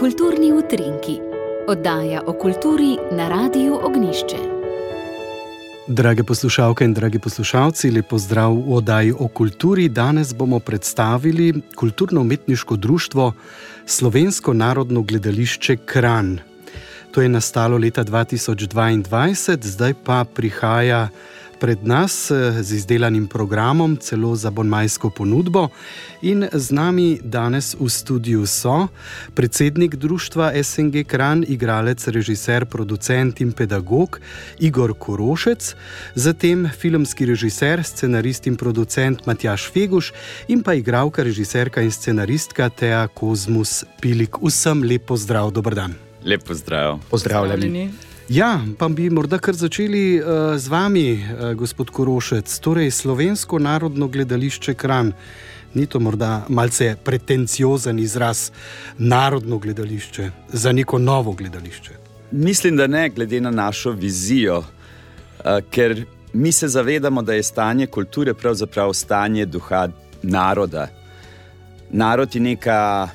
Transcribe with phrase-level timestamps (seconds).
[0.00, 1.18] Kulturni utrinki,
[1.68, 4.36] oddaja o kulturi na Radiu Ognišče.
[5.88, 9.88] Drage poslušalke in dragi poslušalci, lepo zdrav v oddaji o kulturi.
[9.88, 13.32] Danes bomo predstavili kulturno-umetniško društvo
[13.86, 16.38] Slovensko narodno gledališče Kran.
[17.12, 21.08] To je nastalo leta 2022, zdaj pa prihaja
[21.60, 25.68] pred nas eh, z izdelanim programom, celo za bonmajsko ponudbo.
[26.22, 28.88] In z nami danes v studiu so
[29.34, 34.20] predsednik društva SNG Kran, igralec, režiser, producent in pedagog
[34.58, 35.74] Igor Korošec,
[36.14, 40.12] zatem filmski režiser, scenarist in producent Matjaš Feguš
[40.48, 44.40] in pa igralka, režiserka in scenaristka Teja Kozmus Pilik.
[44.42, 45.94] Vsem lepo zdrav, dober dan.
[46.24, 47.00] Lepo zdrav.
[47.10, 48.09] Pozdravljeni.
[48.30, 54.06] Ja, pa bi morda kar začeli uh, z vami, uh, gospod Korošec, torej Slovensko narodno
[54.08, 55.10] gledališče Kran.
[55.74, 58.52] Ni to morda malce pretenciozen izraz
[58.98, 61.96] narodno gledališče za neko novo gledališče?
[62.30, 67.86] Mislim, da ne, glede na našo vizijo, uh, ker mi se zavedamo, da je stanje
[67.86, 69.88] kulture pravzaprav stanje duha
[70.22, 70.86] naroda.
[71.90, 73.08] Narod je neka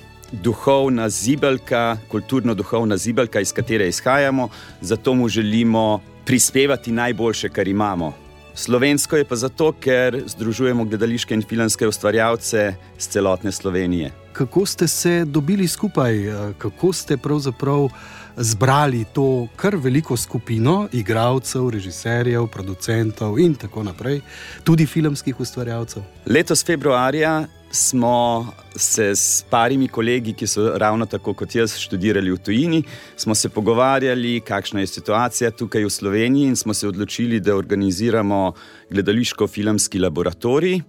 [0.43, 4.49] duhovna zibelka, kulturno-duhovna zibelka, iz katere izhajamo,
[4.81, 8.13] zato mu želimo prispevati najboljše, kar imamo.
[8.55, 14.11] Slovensko je pa zato, ker združujemo gledališke in filmske ustvarjalce z celotne Slovenije.
[14.33, 16.13] Kako ste se dobili skupaj,
[16.57, 17.89] kako ste pravzaprav
[18.37, 24.21] zbrali to kar veliko skupino igralcev, režiserjev, producentov in tako naprej,
[24.63, 26.03] tudi filmskih ustvarjalcev?
[26.25, 32.37] Letos februarja smo se s parimi kolegi, ki so ravno tako kot jaz študirali v
[32.37, 32.83] tujini,
[33.15, 38.53] smo se pogovarjali, kakšna je situacija tukaj v Sloveniji, in smo se odločili, da organiziramo
[38.89, 40.81] gledališko-filmski laboratorij,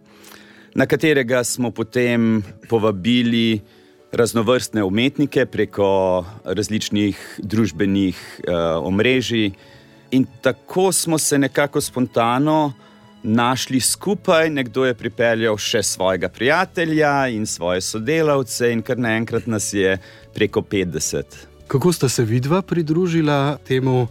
[0.74, 3.60] na katerega smo potem povabili
[4.12, 8.54] raznovrstne umetnike preko različnih družbenih uh,
[8.86, 9.50] omrežij.
[10.10, 12.72] In tako smo se nekako spontano
[13.26, 19.72] našli skupaj, nekdo je pripeljal še svojega prijatelja in svoje sodelavce, in kar naenkrat nas
[19.74, 19.98] je
[20.34, 21.24] preko 50.
[21.66, 24.06] Kako sta se vidva pridružila temu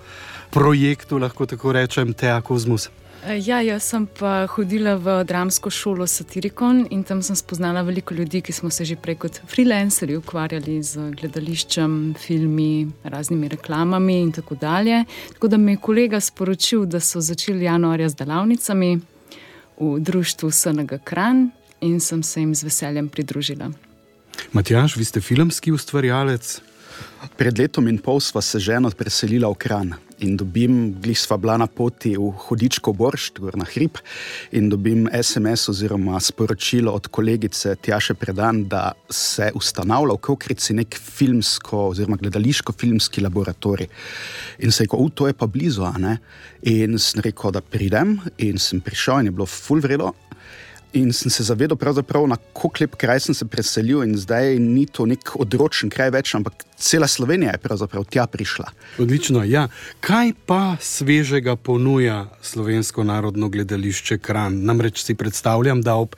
[0.51, 2.89] projektu, lahko tako rečem, Teja Kozmus?
[3.25, 8.43] Ja, jaz sem pa hodila v dramsko šolo Satirikon in tam sem spoznala veliko ljudi,
[8.45, 14.59] ki smo se že prej kot freelanceri ukvarjali z gledališčem, filmi, raznimi reklamami in tako
[14.61, 15.01] dalje.
[15.33, 18.91] Tako da mi je kolega sporočil, da so začeli januarja z delavnicami
[19.79, 21.49] v društvu SNG Kran
[21.81, 23.71] in sem se jim z veseljem pridružila.
[24.53, 26.61] Matjaš, vi ste filmski ustvarjalec.
[27.37, 31.57] Pred letom in pol sva se ženo preselila v Kran in dobim, glih sva bila
[31.57, 33.99] na poti v Hodičko Boršt, gor na hrib,
[34.55, 40.95] in dobim SMS oziroma sporočilo od kolegice Tjaše Predan, da se ustanavlja v Kokrici nek
[40.95, 43.87] filmsko oziroma gledališko-filmski laboratorij.
[44.59, 46.17] In se je rekel, to je pa blizu, a ne?
[46.61, 50.13] In sem rekel, da pridem in sem prišel in je bilo full vredo.
[50.95, 51.77] In sem se zavedal,
[52.27, 56.31] na kako lep kraj sem se preselil, in zdaj ni to nek odročen kraj več,
[56.35, 58.69] ampak cela Slovenija je pravzaprav tja prišla.
[58.99, 59.43] Odlično.
[59.43, 59.67] Ja.
[59.99, 64.61] Kaj pa svežega ponuja Slovensko narodno gledališče Kran?
[64.63, 66.15] Namreč si predstavljam, da ob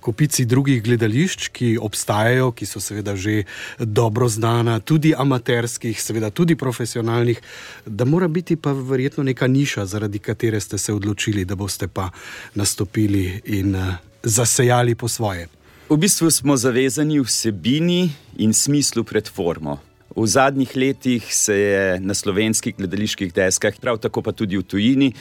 [0.00, 3.44] kopici drugih gledališč, ki obstajajo, ki so seveda že
[3.78, 7.40] dobro znana, tudi amaterskih, seveda tudi profesionalnih,
[7.86, 12.10] da mora biti pa verjetno neka niša, zaradi katere ste se odločili, da boste pa
[12.54, 15.48] nastopili in uh, zasejali po svoje.
[15.88, 19.78] V bistvu smo zavezani vsebini in smislu pred formo.
[20.16, 25.12] V zadnjih letih se je na slovenskih gledaliških deskah, prav tako pa tudi v tujini,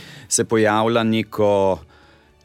[0.48, 1.80] pojavila neko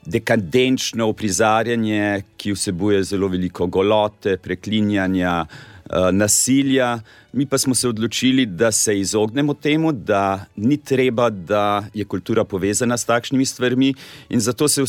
[0.09, 5.78] dekadenčno uprizarjanje, ki vsebuje zelo veliko golote, preklinjanja, eh,
[6.13, 7.01] nasilja.
[7.33, 12.45] Mi pa smo se odločili, da se izognemo temu, da ni treba, da je kultura
[12.45, 13.95] povezana s takšnimi stvarmi,
[14.29, 14.83] in zato se,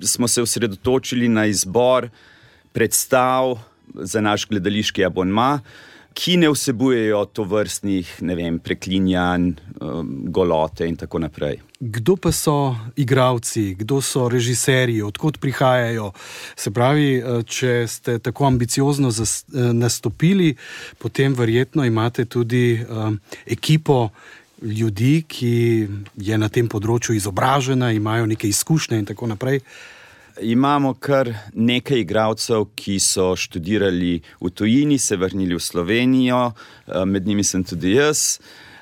[0.00, 2.08] smo se osredotočili na izbor
[2.72, 3.58] predstav
[3.94, 5.60] za naš gledališki abonma
[6.14, 8.08] ki ne vsebujejo to vrstnih
[8.64, 11.60] preklinjanj, um, golote in tako naprej.
[11.80, 16.12] Kdo pa so igravci, kdo so režiserji, odkot prihajajo?
[16.56, 20.56] Se pravi, eh, če ste tako ambiciozno eh, nastopili,
[20.98, 24.10] potem verjetno imate tudi um, ekipo
[24.62, 29.62] ljudi, ki je na tem področju izobražena, imajo neke izkušnje in tako naprej.
[30.42, 37.26] Imamo kar nekaj igralcev, ki so študirali v tujini, se vrnili v Slovenijo, eh, med
[37.26, 38.38] njimi sem tudi jaz.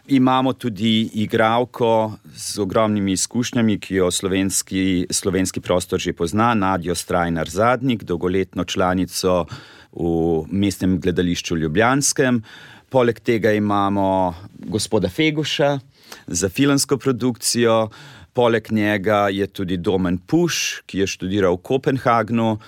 [0.07, 7.51] Imamo tudi igralko z ogromnimi izkušnjami, ki jo slovenski, slovenski prostor že pozna, Nadjo Strajnar
[7.51, 9.47] Zadnik, dolgoletno članico
[9.93, 12.43] v mestnem gledališču Ljubljanskem.
[12.89, 15.79] Poleg tega imamo gospoda Feguša
[16.27, 17.89] za filmsko produkcijo,
[18.33, 22.59] poleg njega je tudi Domen Puš, ki je študiral v Kopenhagnu.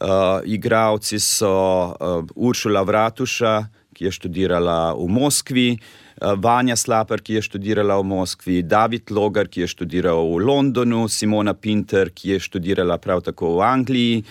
[0.00, 7.36] Uh, igravci so uh, Uršula Vratuša, ki je študirala v Moskvi, uh, Vanja Slaper, ki
[7.36, 12.40] je študirala v Moskvi, David Logar, ki je študiral v Londonu, Simona Pinter, ki je
[12.40, 14.24] študirala prav tako v Angliji,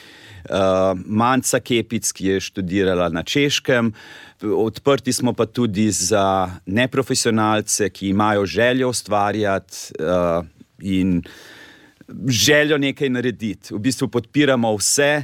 [0.49, 3.93] uh, Manca Kepic, ki je študirala na Češkem.
[4.41, 10.41] Odprti smo pa tudi za neprofesionalce, ki imajo željo ustvarjati uh,
[10.81, 11.21] in
[12.27, 13.73] željo nekaj narediti.
[13.73, 15.23] V bistvu podpiramo vse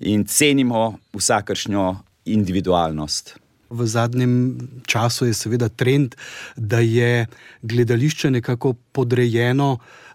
[0.00, 3.38] in cenimo vsakršno individualnost.
[3.70, 6.14] V zadnjem času je seveda trend,
[6.56, 7.26] da je
[7.62, 10.05] gledališče nekako podrejeno uh,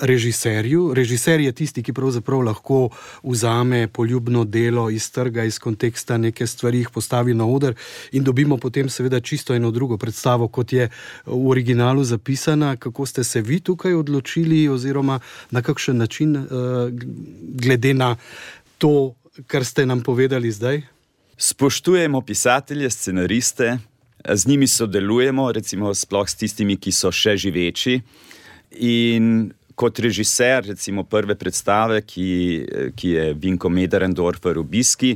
[0.00, 0.94] režiserju.
[0.94, 2.88] Režiser je tisti, ki pravzaprav lahko
[3.22, 7.74] vzame poljubno delo iz trga, iz konteksta neke stvari, jih postavi na oder
[8.12, 10.88] in dobimo potem seveda čisto eno drugo predstavo, kot je
[11.26, 12.76] v originalu zapisana.
[12.76, 15.20] Kako ste se vi tukaj odločili, oziroma
[15.50, 16.46] na kakšen način, uh,
[17.54, 18.16] glede na
[18.78, 19.14] to,
[19.46, 20.82] kar ste nam povedali zdaj?
[21.36, 23.78] Spoštujemo pisatelje, scenariste,
[24.28, 28.00] z njimi sodelujemo, recimo sploh s tistimi, ki so še živeči.
[28.78, 29.50] In
[29.80, 32.26] kot režiser, recimo prve predstave, ki,
[32.96, 35.14] ki je Vinko Mederendorfer v Biski,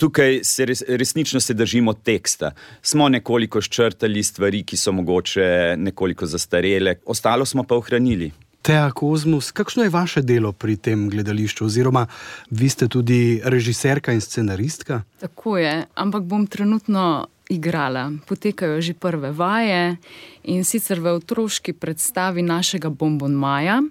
[0.00, 2.50] tukaj se res, resnično se držimo teksta.
[2.82, 8.32] Smo nekoliko ščrtali stvari, ki so mogoče nekoliko zastarele, ostalo smo pa ohranili.
[8.64, 12.06] Teja Kozmus, kakšno je vaše delo pri tem gledališču, oziroma
[12.50, 15.02] vi ste tudi režiserka in scenaristka?
[15.20, 18.12] Tako je, ampak bom trenutno igrala.
[18.26, 19.96] Potekajo že prve vaje
[20.44, 23.82] in sicer v otroški predstavi našega Bonbon Maja,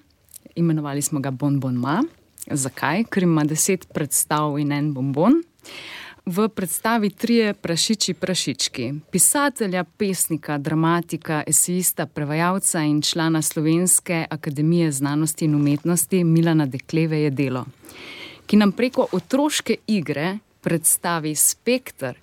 [0.56, 2.02] imenovali smo ga Bonbon Ma.
[2.52, 3.06] Zakaj?
[3.10, 5.40] Ker ima deset predstav in en bonbon
[6.26, 8.94] v predstavi trije prašiči prašički.
[9.12, 17.30] Pisatelja, pesnika, dramatika, esejista, prevajalca in člana Slovenske akademije znanosti in umetnosti Milana Dekleve je
[17.30, 17.66] delo,
[18.46, 22.16] ki nam preko otroške igre predstavi spektr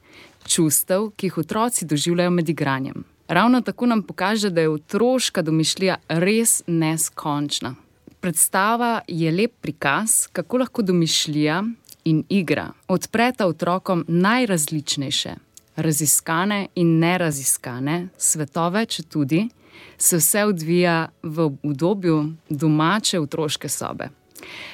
[0.46, 3.04] čustev, ki jih otroci doživljajo med igranjem.
[3.28, 7.75] Ravno tako nam pokaže, da je otroška domišljija res neskončna.
[8.20, 11.64] Predstava je lep prikaz, kako lahko domišljija
[12.04, 15.34] in igra odpreta otrokom najrazličnejše,
[15.76, 19.48] raziskane in neraziskane svetove, če tudi
[19.98, 24.08] se vse odvija v obdobju domače otroške sobe.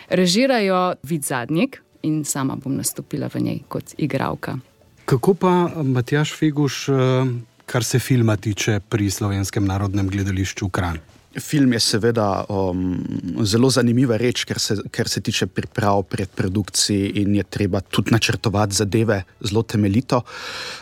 [0.09, 4.59] Režirajo vid zadnjik in sama bom nastopila v njej kot igralka.
[5.07, 6.95] Kako pa Matjaš Feguš, eh,
[7.67, 10.99] kar se filma tiče pri slovenskem narodnem gledališču Kran?
[11.41, 12.97] Film je seveda um,
[13.45, 18.15] zelo zanimiva reč, ker se, ker se tiče priprav pred produkcijo in je treba tudi
[18.15, 20.23] načrtovati zadeve zelo temeljito.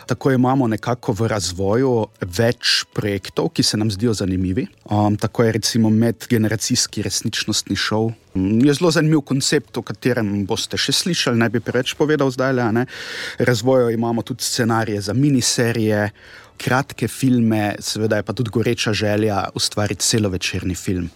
[0.05, 4.67] Tako imamo nekako v razvoju več projektov, ki se nam zdijo zanimivi.
[4.85, 8.11] Um, tako je recimo medgeneracijski resničnostni šov.
[8.35, 12.55] Um, je zelo zanimiv koncept, o katerem boste še slišali, ne bi preveč povedal zdaj.
[13.39, 16.09] Razvojo imamo tudi scenarije za miniserije
[16.57, 21.09] kratke filme, seveda je pa tudi goreča želja ustvariti celovečerni film.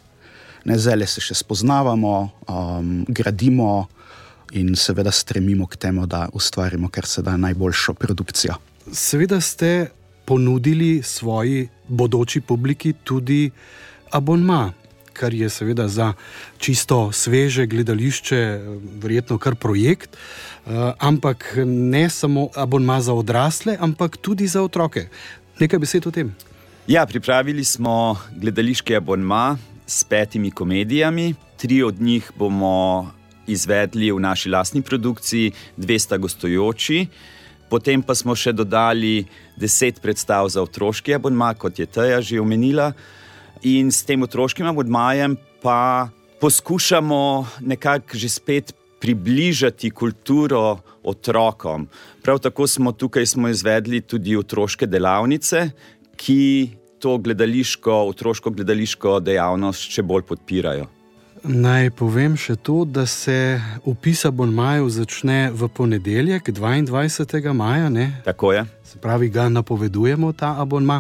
[0.66, 2.16] Ne zdaj se še spoznavamo,
[2.48, 3.88] um, gradimo
[4.52, 8.58] in seveda stremimo k temu, da ustvarimo kar se da najboljšo produkcijo.
[8.92, 9.90] Seveda ste
[10.26, 13.50] ponudili svoji bodoči publiki tudi
[14.12, 14.74] abonma
[15.20, 16.14] kar je seveda za
[16.58, 18.40] čisto sveže gledališče,
[19.04, 25.10] verjetno kar projekt, uh, ampak ne samo abonma za odrasle, ampak tudi za otroke.
[25.60, 26.32] Nekaj besed o tem.
[26.88, 29.58] Ja, pripravili smo gledališki abonma
[29.88, 33.12] s petimi komedijami, tri od njih bomo
[33.48, 37.08] izvedli v naši lastni produkciji, dve sta gostujoči.
[37.70, 39.26] Potem pa smo še dodali
[39.58, 42.94] deset predstav za otroški abonma, kot je Teja že omenila.
[43.68, 51.88] In s tem otroškim abonmajem pa poskušamo nekako že spet približati kulturo otrokom.
[52.24, 55.72] Prav tako smo tukaj smo izvedli tudi otroške delavnice,
[56.16, 60.88] ki to gledališko, otroško gledališko dejavnost še bolj podpirajo.
[61.44, 67.54] Naj povem še to, da se upis abonmajev začne v ponedeljek, 22.
[67.56, 67.88] maja.
[67.90, 68.22] Ne?
[68.26, 68.66] Tako je.
[68.84, 71.00] Se pravi, ga napovedujemo ta abonma.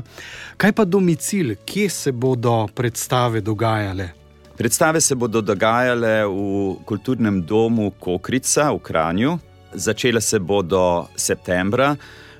[0.57, 4.09] Kaj pa domicil, kje se bodo predstave dogajale?
[4.55, 9.37] Predstave se bodo dogajale v kulturnem domu Kokrica v Kranju.
[9.73, 11.95] Začele se bodo septembra,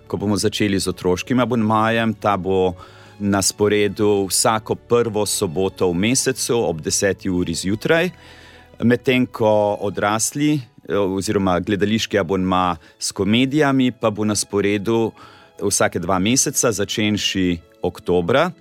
[0.08, 2.16] ko bomo začeli z otroškim abonmajem.
[2.16, 2.76] Ta bo
[3.20, 7.30] na sporedu vsako prvo soboto v mesecu ob 10.
[7.30, 8.10] uri zjutraj,
[8.84, 15.12] medtem ko odrasli oziroma gledališki abonma s komedijami pa bo na sporedu
[15.62, 18.52] vsake dva meseca, začenši oktobra.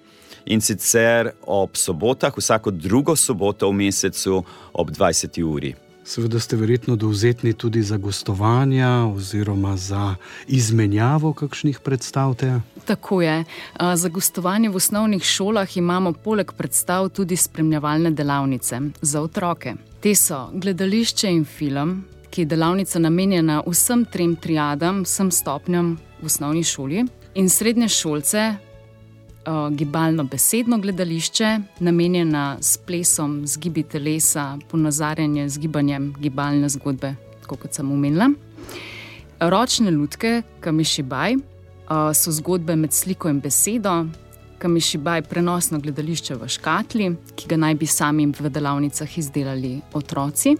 [0.47, 5.43] In sicer ob sobotah, vsako drugo soboto v mesecu ob 20.
[5.45, 5.88] uri.
[6.09, 10.15] Seveda ste verjetno dovzetni tudi za gostovanja oziroma za
[10.47, 12.35] izmenjavo kakšnih predstav.
[12.35, 12.61] Te?
[12.85, 13.45] Tako je.
[13.95, 19.75] Za gostovanje v osnovnih šolah imamo poleg predstav tudi spremljevalne delavnice za otroke.
[20.01, 26.27] Te so gledališče in film, ki je delavnica namenjena vsem trem triadam, vsem stopnjam v
[26.27, 28.55] osnovni šoli, in srednje šolce,
[29.71, 37.15] gibalno besedno gledališče, namenjeno s plesom, z gibi telesa, ponazarjanje z gibanjem gibalne zgodbe,
[37.47, 38.29] kot sem omenila.
[39.41, 41.37] Ročne lutke, kamišibaj,
[42.15, 44.05] so zgodbe med sliko in besedo.
[44.59, 50.57] Kamišibaj je prenosno gledališče v škatli, ki ga naj bi sami v delavnicah izdelali otroci.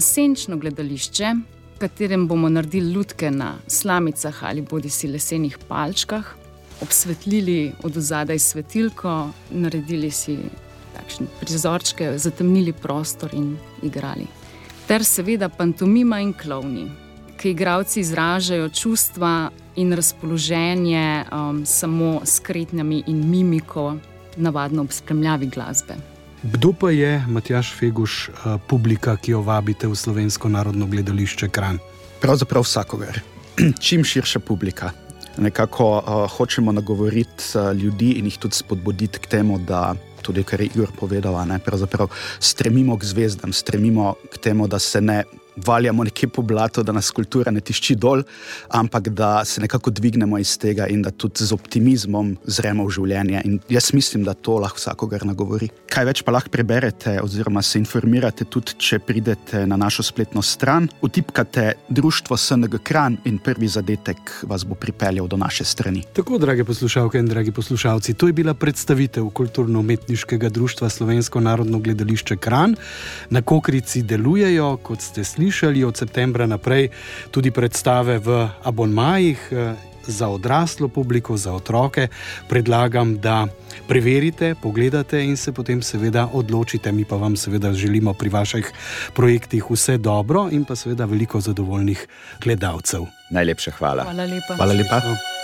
[0.00, 1.34] Senčno gledališče,
[1.74, 6.36] v katerem bomo naredili lutke na slamicah ali bodi si lesenih palčkah,
[6.80, 10.38] obsvetlili od zadaj svetilko, naredili si
[10.94, 14.26] takšne prizorčke, zatemnili prostor in igrali.
[14.86, 16.90] Ter seveda pantomima in klovni,
[17.36, 23.96] ki igravci izražajo čustva in razpoloženje um, samo s kretnjami in mimiko,
[24.36, 25.94] navadno ob spremljavi glasbe.
[26.42, 31.78] Kdo pa je Matjaš Feguš, uh, publika, ki jo vabite v Slovensko narodno gledališče Kran?
[32.20, 33.20] Pravzaprav vsakogar.
[33.84, 34.92] Čim širša publika
[35.38, 40.60] nekako uh, hočemo nagovoriti uh, ljudi in jih tudi spodbuditi k temu, da tudi, kar
[40.60, 41.58] je Jur povedal, ne,
[42.40, 45.24] stremimo k zvezdam, stremimo k temu, da se ne
[45.56, 48.22] valjamo nekje po blatu, da nas kultura ne tišči dol,
[48.68, 53.42] ampak da se nekako dvignemo iz tega in da tudi z optimizmom zremo v življenje.
[53.44, 55.70] In jaz mislim, da to lahko vsakogar nagovori.
[55.90, 60.88] Kaj več pa lahko preberete, oziroma se informirate, tudi če pridete na našo spletno stran,
[61.02, 66.02] utipkate Društvo SNG Kran in prvi zadetek vas bo pripeljal do naše strani.
[66.14, 72.36] Tako, drage poslušalke in dragi poslušalci, to je bila predstavitev kulturno-umetniškega društva Slovensko narodno gledališče
[72.36, 72.74] Kran.
[73.30, 76.88] Na Kokrici delujejo, kot ste slišali slišali od septembra naprej
[77.28, 79.76] tudi predstave v abonmajih eh,
[80.08, 82.08] za odraslo publiko, za otroke.
[82.48, 83.44] Predlagam, da
[83.88, 86.92] preverite, pogledate in se potem seveda odločite.
[86.92, 88.72] Mi pa vam seveda želimo pri vaših
[89.14, 92.06] projektih vse dobro in pa seveda veliko zadovoljnih
[92.40, 93.04] gledalcev.
[93.30, 94.02] Najlepša hvala.
[94.08, 94.56] Hvala lepa.
[94.56, 95.43] Hvala lepa.